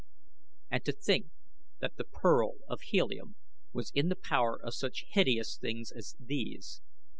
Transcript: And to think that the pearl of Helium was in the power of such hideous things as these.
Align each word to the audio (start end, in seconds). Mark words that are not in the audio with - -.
And 0.71 0.83
to 0.85 0.93
think 0.93 1.27
that 1.79 1.95
the 1.97 2.05
pearl 2.05 2.53
of 2.67 2.81
Helium 2.81 3.35
was 3.71 3.91
in 3.93 4.09
the 4.09 4.15
power 4.15 4.59
of 4.59 4.73
such 4.73 5.05
hideous 5.11 5.59
things 5.59 5.91
as 5.91 6.15
these. 6.19 6.81